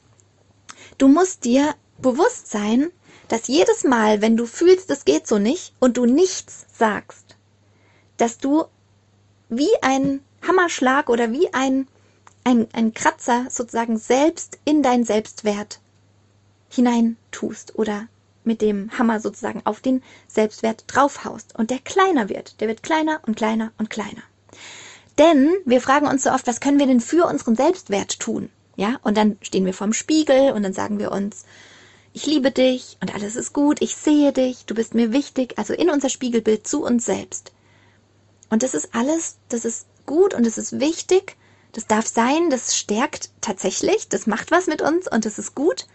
Du 0.97 1.07
musst 1.07 1.45
dir 1.45 1.75
bewusst 2.01 2.49
sein, 2.49 2.89
dass 3.27 3.47
jedes 3.47 3.83
Mal, 3.83 4.21
wenn 4.21 4.35
du 4.35 4.45
fühlst, 4.45 4.89
es 4.89 5.05
geht 5.05 5.27
so 5.27 5.37
nicht 5.37 5.73
und 5.79 5.97
du 5.97 6.05
nichts 6.05 6.65
sagst, 6.73 7.37
dass 8.17 8.37
du 8.37 8.65
wie 9.49 9.69
ein 9.81 10.21
Hammerschlag 10.45 11.09
oder 11.09 11.31
wie 11.31 11.53
ein, 11.53 11.87
ein, 12.43 12.67
ein 12.73 12.93
Kratzer 12.93 13.45
sozusagen 13.49 13.97
selbst 13.97 14.57
in 14.65 14.81
dein 14.81 15.03
Selbstwert 15.03 15.79
hinein 16.69 17.17
tust 17.31 17.75
oder 17.75 18.07
mit 18.43 18.61
dem 18.61 18.97
Hammer 18.97 19.19
sozusagen 19.19 19.61
auf 19.65 19.81
den 19.81 20.01
Selbstwert 20.27 20.85
draufhaust 20.87 21.57
und 21.57 21.69
der 21.69 21.79
kleiner 21.79 22.29
wird. 22.29 22.61
Der 22.61 22.67
wird 22.67 22.83
kleiner 22.83 23.21
und 23.25 23.35
kleiner 23.35 23.71
und 23.77 23.89
kleiner. 23.89 24.23
Denn 25.17 25.53
wir 25.65 25.81
fragen 25.81 26.07
uns 26.07 26.23
so 26.23 26.31
oft, 26.31 26.47
was 26.47 26.61
können 26.61 26.79
wir 26.79 26.87
denn 26.87 27.01
für 27.01 27.25
unseren 27.25 27.55
Selbstwert 27.55 28.19
tun? 28.19 28.49
Ja, 28.75 28.97
und 29.03 29.17
dann 29.17 29.37
stehen 29.41 29.65
wir 29.65 29.73
vorm 29.73 29.91
Spiegel 29.91 30.53
und 30.53 30.63
dann 30.63 30.73
sagen 30.73 30.99
wir 30.99 31.11
uns, 31.11 31.43
ich 32.13 32.25
liebe 32.25 32.51
dich 32.51 32.97
und 33.01 33.13
alles 33.13 33.35
ist 33.35 33.53
gut, 33.53 33.81
ich 33.81 33.95
sehe 33.95 34.31
dich, 34.31 34.65
du 34.65 34.73
bist 34.73 34.95
mir 34.95 35.11
wichtig, 35.11 35.57
also 35.57 35.73
in 35.73 35.89
unser 35.89 36.09
Spiegelbild 36.09 36.67
zu 36.67 36.83
uns 36.83 37.05
selbst. 37.05 37.51
Und 38.49 38.63
das 38.63 38.73
ist 38.73 38.95
alles, 38.95 39.37
das 39.49 39.65
ist 39.65 39.85
gut 40.05 40.33
und 40.33 40.45
das 40.45 40.57
ist 40.57 40.79
wichtig, 40.79 41.35
das 41.73 41.85
darf 41.85 42.07
sein, 42.07 42.49
das 42.49 42.75
stärkt 42.75 43.29
tatsächlich, 43.41 44.09
das 44.09 44.25
macht 44.25 44.49
was 44.49 44.67
mit 44.67 44.81
uns 44.81 45.11
und 45.11 45.25
das 45.25 45.37
ist 45.37 45.53
gut. 45.53 45.85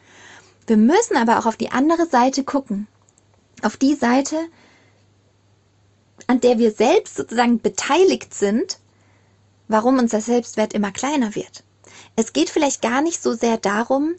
Wir 0.67 0.77
müssen 0.77 1.17
aber 1.17 1.39
auch 1.39 1.47
auf 1.47 1.57
die 1.57 1.73
andere 1.73 2.07
Seite 2.07 2.45
gucken. 2.45 2.87
Auf 3.63 3.77
die 3.77 3.95
Seite, 3.95 4.37
an 6.27 6.41
der 6.41 6.59
wir 6.59 6.73
selbst 6.73 7.17
sozusagen 7.17 7.61
beteiligt 7.61 8.35
sind, 8.35 8.79
warum 9.69 9.99
unser 9.99 10.21
Selbstwert 10.21 10.73
immer 10.73 10.93
kleiner 10.93 11.35
wird. 11.35 11.65
Es 12.17 12.33
geht 12.33 12.51
vielleicht 12.51 12.83
gar 12.83 13.03
nicht 13.03 13.23
so 13.23 13.35
sehr 13.35 13.57
darum, 13.57 14.15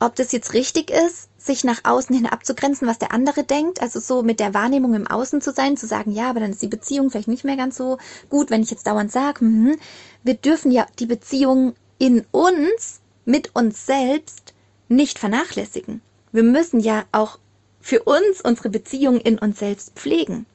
ob 0.00 0.16
das 0.16 0.32
jetzt 0.32 0.52
richtig 0.52 0.90
ist, 0.90 1.28
sich 1.38 1.64
nach 1.64 1.80
außen 1.84 2.14
hin 2.14 2.26
abzugrenzen, 2.26 2.88
was 2.88 2.98
der 2.98 3.12
andere 3.12 3.44
denkt, 3.44 3.80
also 3.80 4.00
so 4.00 4.22
mit 4.22 4.40
der 4.40 4.54
Wahrnehmung 4.54 4.94
im 4.94 5.06
Außen 5.06 5.40
zu 5.40 5.52
sein, 5.52 5.76
zu 5.76 5.86
sagen, 5.86 6.10
ja, 6.10 6.30
aber 6.30 6.40
dann 6.40 6.50
ist 6.50 6.62
die 6.62 6.68
Beziehung 6.68 7.10
vielleicht 7.10 7.28
nicht 7.28 7.44
mehr 7.44 7.56
ganz 7.56 7.76
so 7.76 7.98
gut, 8.28 8.50
wenn 8.50 8.62
ich 8.62 8.70
jetzt 8.70 8.86
dauernd 8.86 9.12
sage, 9.12 9.40
hm, 9.40 9.76
wir 10.22 10.34
dürfen 10.34 10.70
ja 10.70 10.86
die 10.98 11.06
Beziehung 11.06 11.74
in 11.98 12.24
uns, 12.32 13.00
mit 13.24 13.54
uns 13.54 13.86
selbst, 13.86 14.53
nicht 14.88 15.18
vernachlässigen. 15.18 16.00
Wir 16.32 16.42
müssen 16.42 16.80
ja 16.80 17.04
auch 17.12 17.38
für 17.80 18.02
uns 18.02 18.40
unsere 18.42 18.70
Beziehung 18.70 19.20
in 19.20 19.38
uns 19.38 19.58
selbst 19.58 19.92
pflegen. 19.94 20.46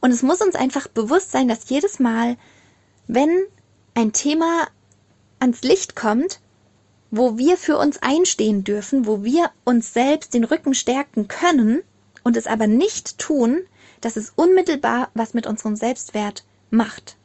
Und 0.00 0.12
es 0.12 0.22
muss 0.22 0.40
uns 0.40 0.54
einfach 0.54 0.88
bewusst 0.88 1.30
sein, 1.30 1.48
dass 1.48 1.68
jedes 1.68 1.98
Mal, 1.98 2.36
wenn 3.06 3.44
ein 3.94 4.12
Thema 4.12 4.68
ans 5.40 5.62
Licht 5.62 5.96
kommt, 5.96 6.40
wo 7.10 7.36
wir 7.38 7.56
für 7.56 7.76
uns 7.76 7.98
einstehen 8.02 8.62
dürfen, 8.64 9.06
wo 9.06 9.24
wir 9.24 9.50
uns 9.64 9.92
selbst 9.92 10.32
den 10.32 10.44
Rücken 10.44 10.74
stärken 10.74 11.28
können 11.28 11.82
und 12.22 12.36
es 12.36 12.46
aber 12.46 12.66
nicht 12.66 13.18
tun, 13.18 13.62
dass 14.00 14.16
es 14.16 14.32
unmittelbar 14.36 15.10
was 15.14 15.34
mit 15.34 15.46
unserem 15.46 15.76
Selbstwert 15.76 16.44
macht. 16.70 17.16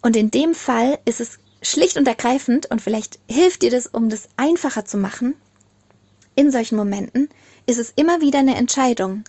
Und 0.00 0.16
in 0.16 0.30
dem 0.30 0.54
Fall 0.54 0.98
ist 1.04 1.20
es 1.20 1.38
schlicht 1.62 1.96
und 1.96 2.08
ergreifend, 2.08 2.70
und 2.70 2.82
vielleicht 2.82 3.18
hilft 3.28 3.62
dir 3.62 3.70
das, 3.70 3.86
um 3.86 4.08
das 4.08 4.28
einfacher 4.36 4.84
zu 4.84 4.96
machen, 4.96 5.34
in 6.34 6.50
solchen 6.50 6.76
Momenten, 6.76 7.28
ist 7.66 7.78
es 7.78 7.92
immer 7.94 8.20
wieder 8.20 8.40
eine 8.40 8.56
Entscheidung. 8.56 9.24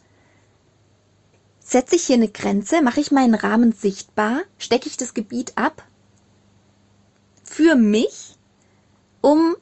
Setze 1.59 1.95
ich 1.95 2.05
hier 2.05 2.15
eine 2.15 2.29
Grenze, 2.29 2.81
mache 2.81 2.99
ich 2.99 3.11
meinen 3.11 3.35
Rahmen 3.35 3.71
sichtbar, 3.71 4.41
stecke 4.57 4.87
ich 4.87 4.97
das 4.97 5.13
Gebiet 5.13 5.53
ab 5.55 5.83
für 7.53 7.75
mich 7.75 8.35
um 9.21 9.55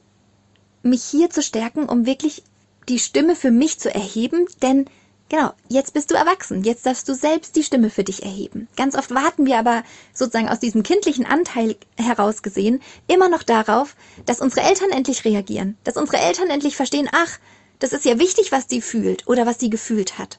mich 0.82 1.04
hier 1.04 1.30
zu 1.30 1.42
stärken, 1.42 1.88
um 1.88 2.06
wirklich 2.06 2.42
die 2.88 2.98
Stimme 2.98 3.36
für 3.36 3.52
mich 3.52 3.78
zu 3.78 3.94
erheben, 3.94 4.46
denn 4.60 4.86
genau, 5.32 5.54
jetzt 5.68 5.94
bist 5.94 6.10
du 6.10 6.14
erwachsen, 6.14 6.62
jetzt 6.62 6.84
darfst 6.84 7.08
du 7.08 7.14
selbst 7.14 7.56
die 7.56 7.64
Stimme 7.64 7.88
für 7.88 8.04
dich 8.04 8.22
erheben. 8.22 8.68
Ganz 8.76 8.94
oft 8.94 9.14
warten 9.14 9.46
wir 9.46 9.58
aber 9.58 9.82
sozusagen 10.12 10.50
aus 10.50 10.60
diesem 10.60 10.82
kindlichen 10.82 11.24
Anteil 11.24 11.74
heraus 11.96 12.42
gesehen 12.42 12.82
immer 13.08 13.30
noch 13.30 13.42
darauf, 13.42 13.96
dass 14.26 14.42
unsere 14.42 14.66
Eltern 14.66 14.90
endlich 14.90 15.24
reagieren, 15.24 15.78
dass 15.84 15.96
unsere 15.96 16.18
Eltern 16.18 16.50
endlich 16.50 16.76
verstehen, 16.76 17.08
ach, 17.10 17.38
das 17.78 17.94
ist 17.94 18.04
ja 18.04 18.18
wichtig, 18.18 18.52
was 18.52 18.66
die 18.66 18.82
fühlt 18.82 19.26
oder 19.26 19.46
was 19.46 19.58
sie 19.58 19.70
gefühlt 19.70 20.18
hat. 20.18 20.38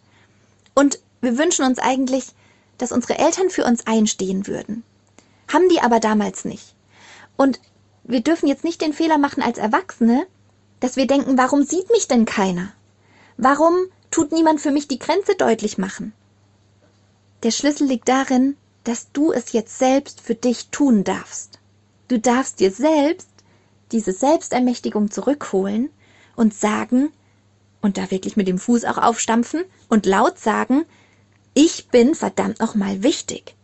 Und 0.75 0.99
wir 1.21 1.39
wünschen 1.39 1.65
uns 1.65 1.79
eigentlich, 1.79 2.25
dass 2.77 2.91
unsere 2.91 3.17
Eltern 3.17 3.49
für 3.49 3.65
uns 3.65 3.87
einstehen 3.87 4.45
würden. 4.45 4.83
Haben 5.51 5.69
die 5.69 5.81
aber 5.81 5.99
damals 5.99 6.45
nicht. 6.45 6.75
Und 7.35 7.59
wir 8.03 8.21
dürfen 8.21 8.47
jetzt 8.47 8.63
nicht 8.63 8.79
den 8.79 8.93
Fehler 8.93 9.17
machen 9.17 9.41
als 9.41 9.57
Erwachsene, 9.57 10.27
dass 10.81 10.97
wir 10.97 11.07
denken, 11.07 11.35
warum 11.35 11.63
sieht 11.63 11.89
mich 11.89 12.07
denn 12.07 12.25
keiner? 12.25 12.71
Warum 13.37 13.87
tut 14.13 14.31
niemand 14.31 14.61
für 14.61 14.69
mich 14.69 14.87
die 14.87 14.99
Grenze 14.99 15.33
deutlich 15.35 15.79
machen? 15.79 16.13
Der 17.41 17.49
Schlüssel 17.49 17.87
liegt 17.87 18.07
darin, 18.07 18.55
dass 18.83 19.11
du 19.11 19.31
es 19.31 19.53
jetzt 19.53 19.79
selbst 19.79 20.21
für 20.21 20.35
dich 20.35 20.67
tun 20.67 21.03
darfst. 21.03 21.59
Du 22.09 22.19
darfst 22.19 22.59
dir 22.59 22.69
selbst 22.69 23.27
diese 23.91 24.13
Selbstermächtigung 24.13 25.09
zurückholen 25.09 25.89
und 26.35 26.53
sagen, 26.53 27.11
und 27.81 27.97
da 27.97 28.11
wirklich 28.11 28.37
mit 28.37 28.47
dem 28.47 28.59
Fuß 28.59 28.85
auch 28.85 28.99
aufstampfen 28.99 29.63
und 29.89 30.05
laut 30.05 30.37
sagen, 30.37 30.85
ich 31.55 31.87
bin 31.87 32.13
verdammt 32.13 32.59
nochmal 32.59 33.01
wichtig. 33.01 33.55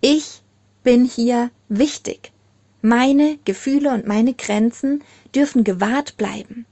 Ich 0.00 0.40
bin 0.82 1.04
hier 1.04 1.50
wichtig. 1.68 2.32
Meine 2.80 3.38
Gefühle 3.44 3.92
und 3.92 4.06
meine 4.06 4.32
Grenzen 4.32 5.04
dürfen 5.34 5.62
gewahrt 5.62 6.16
bleiben. 6.16 6.64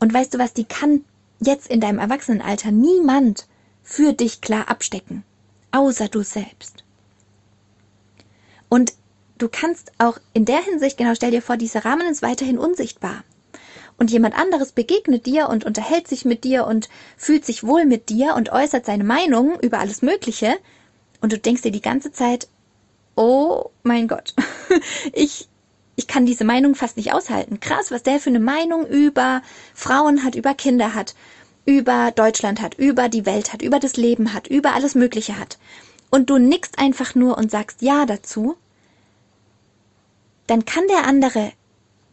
Und 0.00 0.12
weißt 0.12 0.34
du 0.34 0.38
was, 0.38 0.52
die 0.52 0.64
kann 0.64 1.04
jetzt 1.40 1.68
in 1.68 1.80
deinem 1.80 1.98
Erwachsenenalter 1.98 2.70
niemand 2.70 3.46
für 3.82 4.12
dich 4.12 4.40
klar 4.40 4.68
abstecken, 4.68 5.24
außer 5.72 6.08
du 6.08 6.22
selbst. 6.22 6.84
Und 8.68 8.92
du 9.38 9.48
kannst 9.48 9.92
auch 9.98 10.18
in 10.32 10.44
der 10.44 10.62
Hinsicht, 10.62 10.96
genau, 10.96 11.14
stell 11.14 11.32
dir 11.32 11.42
vor, 11.42 11.56
dieser 11.56 11.84
Rahmen 11.84 12.08
ist 12.08 12.22
weiterhin 12.22 12.58
unsichtbar. 12.58 13.24
Und 13.98 14.10
jemand 14.10 14.34
anderes 14.34 14.72
begegnet 14.72 15.26
dir 15.26 15.50
und 15.50 15.64
unterhält 15.64 16.08
sich 16.08 16.24
mit 16.24 16.44
dir 16.44 16.66
und 16.66 16.88
fühlt 17.18 17.44
sich 17.44 17.64
wohl 17.64 17.84
mit 17.84 18.08
dir 18.08 18.34
und 18.34 18.50
äußert 18.50 18.86
seine 18.86 19.04
Meinung 19.04 19.60
über 19.60 19.78
alles 19.78 20.00
Mögliche. 20.00 20.56
Und 21.20 21.32
du 21.32 21.38
denkst 21.38 21.62
dir 21.62 21.72
die 21.72 21.82
ganze 21.82 22.10
Zeit, 22.10 22.48
oh 23.14 23.66
mein 23.82 24.08
Gott, 24.08 24.34
ich, 25.12 25.49
ich 26.00 26.06
kann 26.06 26.24
diese 26.24 26.44
Meinung 26.44 26.74
fast 26.74 26.96
nicht 26.96 27.12
aushalten. 27.12 27.60
Krass, 27.60 27.90
was 27.90 28.02
der 28.02 28.20
für 28.20 28.30
eine 28.30 28.40
Meinung 28.40 28.86
über 28.86 29.42
Frauen 29.74 30.24
hat, 30.24 30.34
über 30.34 30.54
Kinder 30.54 30.94
hat, 30.94 31.14
über 31.66 32.10
Deutschland 32.10 32.62
hat, 32.62 32.72
über 32.72 33.10
die 33.10 33.26
Welt 33.26 33.52
hat, 33.52 33.60
über 33.60 33.78
das 33.78 33.98
Leben 33.98 34.32
hat, 34.32 34.46
über 34.46 34.72
alles 34.72 34.94
Mögliche 34.94 35.38
hat. 35.38 35.58
Und 36.08 36.30
du 36.30 36.38
nickst 36.38 36.78
einfach 36.78 37.14
nur 37.14 37.36
und 37.36 37.50
sagst 37.50 37.82
Ja 37.82 38.06
dazu, 38.06 38.56
dann 40.46 40.64
kann 40.64 40.84
der 40.88 41.06
andere, 41.06 41.52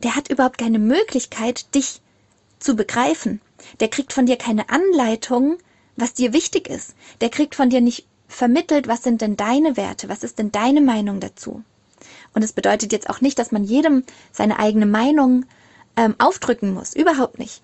der 0.04 0.18
hat 0.18 0.30
überhaupt 0.30 0.58
keine 0.58 0.80
Möglichkeit, 0.80 1.74
dich 1.74 2.02
zu 2.60 2.76
begreifen. 2.76 3.40
Der 3.80 3.88
kriegt 3.88 4.12
von 4.12 4.26
dir 4.26 4.36
keine 4.36 4.68
Anleitung, 4.68 5.60
was 5.96 6.14
dir 6.14 6.34
wichtig 6.34 6.68
ist. 6.68 6.94
Der 7.22 7.30
kriegt 7.30 7.56
von 7.56 7.70
dir 7.70 7.80
nicht 7.80 8.06
vermittelt, 8.28 8.90
was 8.90 9.04
sind 9.04 9.22
denn 9.22 9.38
deine 9.38 9.78
Werte, 9.78 10.10
was 10.10 10.26
ist 10.26 10.40
denn 10.40 10.52
deine 10.52 10.82
Meinung 10.82 11.22
dazu. 11.22 11.64
Und 12.34 12.44
es 12.44 12.54
bedeutet 12.54 12.92
jetzt 12.92 13.10
auch 13.10 13.22
nicht, 13.22 13.40
dass 13.40 13.52
man 13.52 13.64
jedem 13.64 14.04
seine 14.32 14.60
eigene 14.60 14.86
Meinung 14.86 15.46
ähm, 15.96 16.16
aufdrücken 16.20 16.74
muss, 16.74 16.96
überhaupt 16.96 17.40
nicht. 17.40 17.62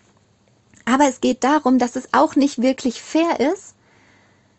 Aber 0.86 1.08
es 1.08 1.22
geht 1.22 1.44
darum, 1.44 1.80
dass 1.80 1.96
es 1.96 2.10
auch 2.14 2.36
nicht 2.36 2.62
wirklich 2.62 3.02
fair 3.02 3.40
ist, 3.40 3.76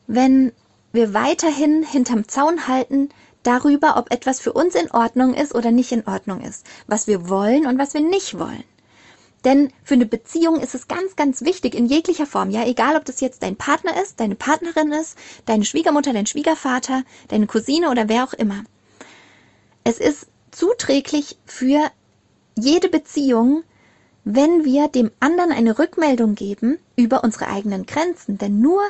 wenn 0.07 0.52
wir 0.93 1.12
weiterhin 1.12 1.83
hinterm 1.83 2.28
Zaun 2.28 2.69
halten 2.69 3.11
darüber, 3.43 3.97
ob 3.97 4.11
etwas 4.12 4.40
für 4.40 4.52
uns 4.52 4.75
in 4.75 4.90
Ordnung 4.90 5.35
ist 5.35 5.54
oder 5.54 5.71
nicht 5.71 5.93
in 5.93 6.07
Ordnung 6.07 6.40
ist, 6.40 6.64
was 6.87 7.07
wir 7.07 7.28
wollen 7.28 7.66
und 7.66 7.78
was 7.78 7.95
wir 7.95 8.00
nicht 8.00 8.38
wollen. 8.38 8.64
Denn 9.45 9.71
für 9.83 9.95
eine 9.95 10.07
Beziehung 10.07 10.59
ist 10.61 10.75
es 10.75 10.88
ganz, 10.88 11.16
ganz 11.16 11.43
wichtig 11.43 11.75
in 11.75 11.85
jeglicher 11.85 12.25
Form, 12.25 12.50
ja, 12.50 12.64
egal 12.64 12.97
ob 12.97 13.04
das 13.04 13.21
jetzt 13.21 13.43
dein 13.43 13.57
Partner 13.57 14.00
ist, 14.02 14.19
deine 14.19 14.37
Partnerin 14.37 14.93
ist, 14.93 15.19
deine 15.45 15.66
Schwiegermutter, 15.66 16.14
dein 16.14 16.26
Schwiegervater, 16.26 17.02
deine 17.28 17.47
Cousine 17.47 17.90
oder 17.90 18.09
wer 18.09 18.25
auch 18.25 18.33
immer. 18.33 18.64
Es 19.85 19.99
ist 19.99 20.26
zuträglich 20.50 21.38
für 21.45 21.91
jede 22.57 22.88
Beziehung, 22.88 23.62
wenn 24.25 24.64
wir 24.64 24.88
dem 24.88 25.11
anderen 25.21 25.53
eine 25.53 25.79
Rückmeldung 25.79 26.35
geben 26.35 26.79
über 26.97 27.23
unsere 27.23 27.49
eigenen 27.49 27.85
Grenzen. 27.85 28.38
Denn 28.38 28.61
nur 28.61 28.83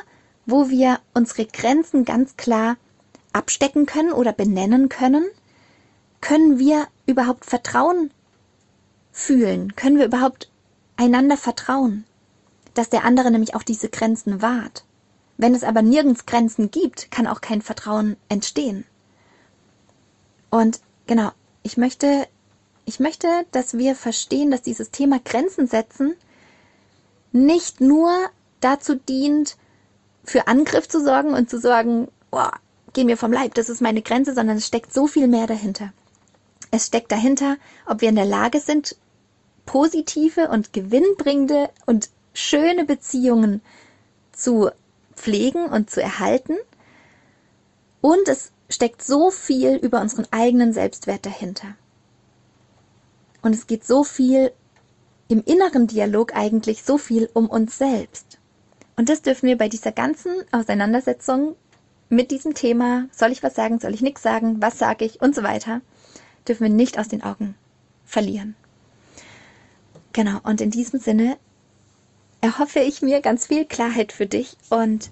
wo 0.45 0.69
wir 0.69 0.99
unsere 1.13 1.45
Grenzen 1.45 2.05
ganz 2.05 2.37
klar 2.37 2.77
abstecken 3.33 3.85
können 3.85 4.11
oder 4.11 4.31
benennen 4.31 4.89
können, 4.89 5.25
können 6.21 6.59
wir 6.59 6.87
überhaupt 7.05 7.45
Vertrauen 7.45 8.11
fühlen? 9.11 9.75
Können 9.75 9.97
wir 9.97 10.05
überhaupt 10.05 10.49
einander 10.97 11.37
vertrauen? 11.37 12.05
Dass 12.73 12.89
der 12.89 13.05
andere 13.05 13.31
nämlich 13.31 13.55
auch 13.55 13.63
diese 13.63 13.89
Grenzen 13.89 14.41
wahrt. 14.41 14.85
Wenn 15.37 15.53
es 15.53 15.63
aber 15.63 15.81
nirgends 15.81 16.25
Grenzen 16.25 16.71
gibt, 16.71 17.11
kann 17.11 17.27
auch 17.27 17.41
kein 17.41 17.61
Vertrauen 17.61 18.15
entstehen. 18.29 18.85
Und 20.49 20.79
genau, 21.07 21.31
ich 21.63 21.77
möchte, 21.77 22.27
ich 22.85 22.99
möchte, 22.99 23.27
dass 23.51 23.77
wir 23.77 23.95
verstehen, 23.95 24.51
dass 24.51 24.61
dieses 24.61 24.91
Thema 24.91 25.19
Grenzen 25.23 25.67
setzen 25.67 26.15
nicht 27.31 27.81
nur 27.81 28.11
dazu 28.61 28.95
dient, 28.95 29.57
für 30.23 30.47
Angriff 30.47 30.87
zu 30.87 31.03
sorgen 31.03 31.33
und 31.33 31.49
zu 31.49 31.59
sagen, 31.59 32.07
boah, 32.31 32.51
geh 32.93 33.03
mir 33.03 33.17
vom 33.17 33.31
Leib, 33.31 33.53
das 33.53 33.69
ist 33.69 33.81
meine 33.81 34.01
Grenze, 34.01 34.33
sondern 34.33 34.57
es 34.57 34.65
steckt 34.65 34.93
so 34.93 35.05
viel 35.05 35.27
mehr 35.27 35.47
dahinter. 35.47 35.93
Es 36.71 36.87
steckt 36.87 37.11
dahinter, 37.11 37.57
ob 37.85 38.01
wir 38.01 38.09
in 38.09 38.15
der 38.15 38.25
Lage 38.25 38.59
sind, 38.59 38.95
positive 39.65 40.49
und 40.49 40.73
gewinnbringende 40.73 41.69
und 41.85 42.09
schöne 42.33 42.85
Beziehungen 42.85 43.61
zu 44.31 44.69
pflegen 45.15 45.65
und 45.65 45.89
zu 45.89 46.01
erhalten. 46.01 46.57
Und 48.01 48.27
es 48.27 48.51
steckt 48.69 49.01
so 49.01 49.31
viel 49.31 49.75
über 49.75 50.01
unseren 50.01 50.27
eigenen 50.31 50.73
Selbstwert 50.73 51.25
dahinter. 51.25 51.75
Und 53.41 53.53
es 53.53 53.67
geht 53.67 53.85
so 53.85 54.03
viel 54.03 54.51
im 55.27 55.43
inneren 55.43 55.87
Dialog 55.87 56.35
eigentlich 56.35 56.83
so 56.83 56.97
viel 56.97 57.29
um 57.33 57.47
uns 57.47 57.77
selbst. 57.77 58.39
Und 58.95 59.09
das 59.09 59.21
dürfen 59.21 59.47
wir 59.47 59.57
bei 59.57 59.69
dieser 59.69 59.91
ganzen 59.91 60.31
Auseinandersetzung 60.51 61.55
mit 62.09 62.31
diesem 62.31 62.53
Thema, 62.53 63.07
soll 63.11 63.31
ich 63.31 63.43
was 63.43 63.55
sagen, 63.55 63.79
soll 63.79 63.93
ich 63.93 64.01
nichts 64.01 64.21
sagen, 64.21 64.61
was 64.61 64.77
sage 64.77 65.05
ich 65.05 65.21
und 65.21 65.35
so 65.35 65.43
weiter, 65.43 65.81
dürfen 66.47 66.63
wir 66.63 66.73
nicht 66.73 66.99
aus 66.99 67.07
den 67.07 67.23
Augen 67.23 67.55
verlieren. 68.05 68.55
Genau, 70.13 70.39
und 70.43 70.61
in 70.61 70.71
diesem 70.71 70.99
Sinne 70.99 71.37
erhoffe 72.41 72.79
ich 72.79 73.01
mir 73.01 73.21
ganz 73.21 73.47
viel 73.47 73.65
Klarheit 73.65 74.11
für 74.11 74.27
dich 74.27 74.55
und 74.69 75.11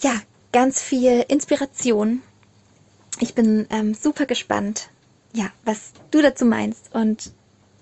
ja, 0.00 0.12
ganz 0.52 0.80
viel 0.80 1.24
Inspiration. 1.28 2.22
Ich 3.20 3.34
bin 3.34 3.66
ähm, 3.70 3.94
super 3.94 4.26
gespannt, 4.26 4.90
ja, 5.32 5.50
was 5.64 5.92
du 6.10 6.22
dazu 6.22 6.44
meinst 6.44 6.94
und 6.94 7.32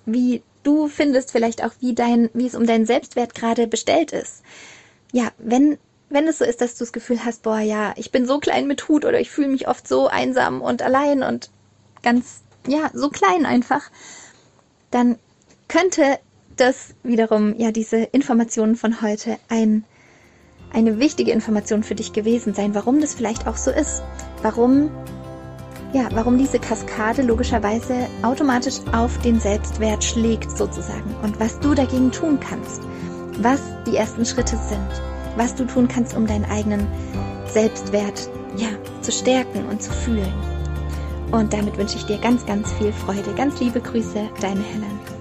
wie 0.06 0.42
du 0.62 0.88
findest 0.88 1.32
vielleicht 1.32 1.62
auch, 1.62 1.72
wie 1.80 1.94
dein, 1.94 2.30
wie 2.32 2.46
es 2.46 2.54
um 2.54 2.66
deinen 2.66 2.86
Selbstwert 2.86 3.34
gerade 3.34 3.66
bestellt 3.66 4.12
ist. 4.12 4.42
Ja, 5.12 5.30
wenn 5.38 5.78
wenn 6.08 6.28
es 6.28 6.38
so 6.38 6.44
ist, 6.44 6.60
dass 6.60 6.74
du 6.74 6.80
das 6.80 6.92
Gefühl 6.92 7.24
hast, 7.24 7.42
boah, 7.42 7.58
ja, 7.58 7.92
ich 7.96 8.12
bin 8.12 8.26
so 8.26 8.38
klein 8.38 8.66
mit 8.66 8.88
Hut 8.88 9.04
oder 9.04 9.20
ich 9.20 9.30
fühle 9.30 9.48
mich 9.48 9.68
oft 9.68 9.88
so 9.88 10.06
einsam 10.06 10.62
und 10.62 10.82
allein 10.82 11.22
und 11.22 11.50
ganz, 12.02 12.42
ja, 12.66 12.90
so 12.94 13.10
klein 13.10 13.44
einfach, 13.44 13.90
dann 14.90 15.18
könnte 15.68 16.18
das 16.56 16.94
wiederum, 17.02 17.58
ja, 17.58 17.72
diese 17.72 17.96
Informationen 17.96 18.76
von 18.76 19.02
heute 19.02 19.38
ein, 19.48 19.84
eine 20.72 20.98
wichtige 21.00 21.32
Information 21.32 21.82
für 21.82 21.94
dich 21.94 22.12
gewesen 22.12 22.54
sein, 22.54 22.74
warum 22.74 23.00
das 23.00 23.14
vielleicht 23.14 23.46
auch 23.46 23.56
so 23.56 23.70
ist. 23.70 24.02
Warum, 24.42 24.90
ja, 25.96 26.08
warum 26.12 26.38
diese 26.38 26.58
Kaskade 26.58 27.22
logischerweise 27.22 28.06
automatisch 28.22 28.76
auf 28.92 29.18
den 29.18 29.40
Selbstwert 29.40 30.04
schlägt 30.04 30.50
sozusagen 30.50 31.14
und 31.22 31.40
was 31.40 31.58
du 31.60 31.74
dagegen 31.74 32.12
tun 32.12 32.38
kannst. 32.38 32.82
Was 33.40 33.60
die 33.86 33.96
ersten 33.96 34.24
Schritte 34.24 34.56
sind 34.68 35.16
was 35.36 35.54
du 35.54 35.66
tun 35.66 35.86
kannst, 35.86 36.16
um 36.16 36.26
deinen 36.26 36.44
eigenen 36.46 36.86
Selbstwert 37.46 38.28
ja, 38.56 38.68
zu 39.02 39.12
stärken 39.12 39.66
und 39.66 39.82
zu 39.82 39.92
fühlen. 39.92 40.32
Und 41.30 41.52
damit 41.52 41.76
wünsche 41.76 41.96
ich 41.96 42.06
dir 42.06 42.18
ganz, 42.18 42.46
ganz 42.46 42.72
viel 42.74 42.92
Freude. 42.92 43.34
Ganz 43.36 43.60
liebe 43.60 43.80
Grüße, 43.80 44.28
deine 44.40 44.62
Helen. 44.62 45.15